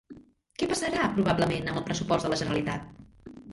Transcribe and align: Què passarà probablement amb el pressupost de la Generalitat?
Què 0.61 0.69
passarà 0.71 1.09
probablement 1.17 1.69
amb 1.71 1.83
el 1.83 1.87
pressupost 1.91 2.29
de 2.29 2.35
la 2.35 2.43
Generalitat? 2.45 2.93